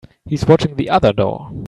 He's 0.25 0.47
watching 0.47 0.77
the 0.77 0.89
other 0.89 1.13
door. 1.13 1.51